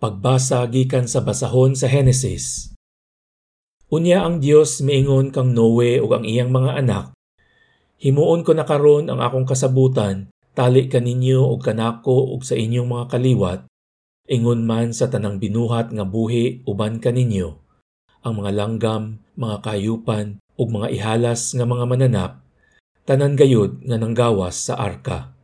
[0.00, 2.72] Pagbasa gikan sa basahon sa Henesis.
[3.92, 7.12] Unya ang Dios miingon kang Noe ug ang iyang mga anak.
[8.00, 13.04] Himuon ko na karon ang akong kasabutan, tali kaninyo ug kanako ug sa inyong mga
[13.12, 13.60] kaliwat,
[14.24, 17.60] ingon man sa tanang binuhat nga buhi uban kaninyo,
[18.24, 22.32] ang mga langgam, mga kayupan ug mga ihalas nga mga mananap,
[23.04, 25.36] tanan gayud nga nanggawas sa arka.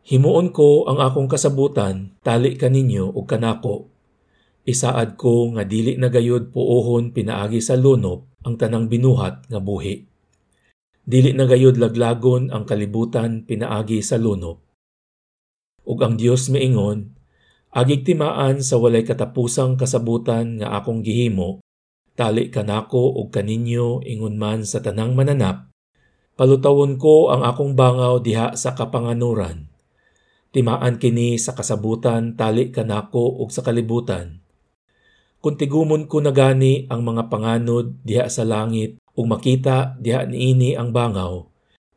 [0.00, 3.92] Himuon ko ang akong kasabutan, tali kaninyo ug kanako.
[4.64, 10.08] Isaad ko nga dili na gayud puohon pinaagi sa lunop ang tanang binuhat nga buhi.
[11.04, 14.64] Dili na gayud laglagon ang kalibutan pinaagi sa lunop.
[15.84, 17.16] Ug ang Dios miingon,
[17.72, 21.60] agig timaan sa walay katapusang kasabutan nga akong gihimo,
[22.16, 25.68] tali kanako ug kaninyo ingon man sa tanang mananap,
[26.40, 29.69] palutawon ko ang akong bangaw diha sa kapanganuran
[30.50, 34.42] Timaan kini sa kasabutan tali kanako ug sa kalibutan.
[35.38, 40.74] Kung tigumon ko na gani ang mga panganod diha sa langit ug makita diha niini
[40.74, 41.46] ang bangaw,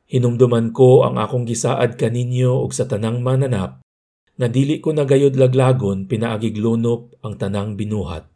[0.06, 3.82] hinumduman ko ang akong gisaad kaninyo ug sa tanang mananap
[4.38, 8.30] nga dili ko nagayod laglagon pinaagig lunop ang tanang binuhat.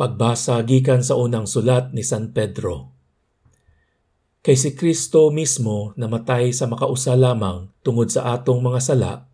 [0.00, 3.01] Pagbasa gikan sa unang sulat ni San Pedro.
[4.42, 9.30] Kay si Kristo mismo namatay sa makausa lamang tungod sa atong mga sala,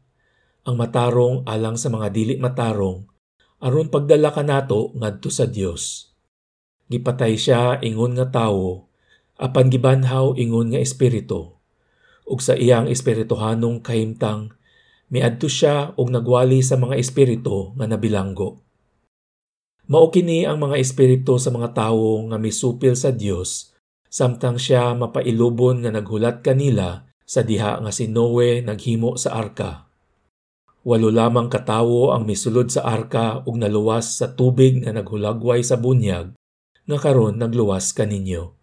[0.69, 3.09] ang matarong alang sa mga dili matarong,
[3.57, 6.13] aron pagdala ka nato ngadto sa Dios.
[6.93, 8.93] Gipatay siya ingon nga tawo,
[9.41, 11.57] apan gibanhaw ingon nga espiritu.
[12.29, 14.53] Ug sa iyang espirituhanong kahimtang,
[15.09, 18.61] miadto siya og nagwali sa mga espiritu nga nabilanggo.
[19.89, 23.73] Mao kini ang mga espiritu sa mga tawo nga misupil sa Dios
[24.09, 29.89] samtang siya mapailubon nga naghulat kanila sa diha nga si Noe naghimo sa arka.
[30.89, 36.33] Walo lamang katawo ang misulod sa arka ug naluwas sa tubig nga naghulagway sa bunyag
[36.89, 38.57] nga karon nagluwas kaninyo.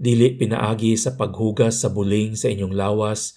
[0.00, 3.36] Dili pinaagi sa paghugas sa buling sa inyong lawas,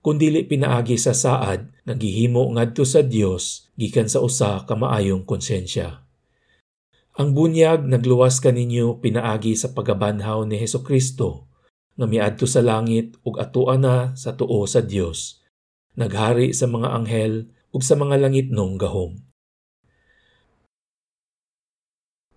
[0.00, 6.08] kundili pinaagi sa saad nga gihimo ngadto sa Dios gikan sa usa ka maayong konsensya.
[7.20, 11.52] Ang bunyag nagluwas kaninyo pinaagi sa pagabanhaw ni Heso Kristo
[11.92, 15.44] nga miadto sa langit ug atuan na sa tuo sa Dios.
[16.00, 19.20] Naghari sa mga anghel ug sa mga langit nung gahom.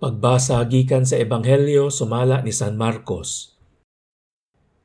[0.03, 3.55] Pagbasa gikan sa Ebanghelyo sumala ni San Marcos.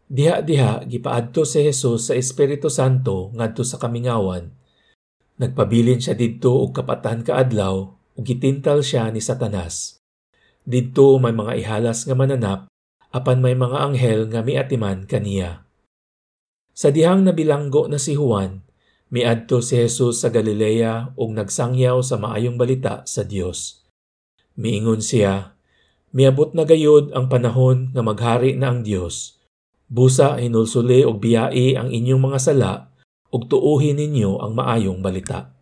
[0.07, 4.47] Diha-diha gipaadto si Jesus sa Espiritu Santo ngadto sa kamingawan.
[5.43, 10.03] Nagpabilin siya didto og kapatan kaadlaw ug gitintal siya ni Satanas.
[10.67, 12.69] Didto may mga ihalas nga mananap
[13.09, 15.65] apan may mga anghel nga miatiman kaniya.
[16.77, 18.62] Sa dihang nabilanggo na si Juan,
[19.09, 23.89] miadto si Jesus sa Galilea ug nagsangyaw sa maayong balita sa Dios.
[24.55, 25.56] Miingon siya,
[26.12, 29.41] miabot na gayod ang panahon nga maghari na ang Dios.
[29.89, 32.73] Busa hinulsuli og biyai ang inyong mga sala
[33.33, 35.58] ug tuuhin ninyo ang maayong balita.